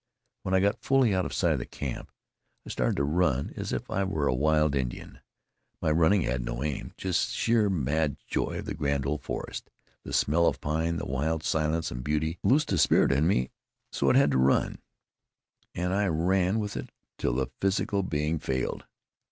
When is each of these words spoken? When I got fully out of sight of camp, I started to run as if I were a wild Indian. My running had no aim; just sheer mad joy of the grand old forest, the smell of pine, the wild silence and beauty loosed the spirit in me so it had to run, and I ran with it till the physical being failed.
When 0.41 0.55
I 0.55 0.61
got 0.61 0.81
fully 0.81 1.13
out 1.13 1.27
of 1.27 1.31
sight 1.33 1.61
of 1.61 1.69
camp, 1.69 2.11
I 2.65 2.71
started 2.71 2.95
to 2.95 3.03
run 3.03 3.53
as 3.55 3.71
if 3.71 3.87
I 3.91 4.03
were 4.03 4.25
a 4.25 4.33
wild 4.33 4.73
Indian. 4.75 5.19
My 5.79 5.91
running 5.91 6.23
had 6.23 6.43
no 6.43 6.63
aim; 6.63 6.93
just 6.97 7.29
sheer 7.35 7.69
mad 7.69 8.17
joy 8.25 8.57
of 8.57 8.65
the 8.65 8.73
grand 8.73 9.05
old 9.05 9.21
forest, 9.21 9.69
the 10.03 10.11
smell 10.11 10.47
of 10.47 10.59
pine, 10.59 10.95
the 10.95 11.05
wild 11.05 11.43
silence 11.43 11.91
and 11.91 12.03
beauty 12.03 12.39
loosed 12.43 12.69
the 12.69 12.79
spirit 12.79 13.11
in 13.11 13.27
me 13.27 13.51
so 13.91 14.09
it 14.09 14.15
had 14.15 14.31
to 14.31 14.39
run, 14.39 14.81
and 15.75 15.93
I 15.93 16.07
ran 16.07 16.57
with 16.57 16.75
it 16.75 16.89
till 17.19 17.35
the 17.35 17.51
physical 17.59 18.01
being 18.01 18.39
failed. 18.39 18.87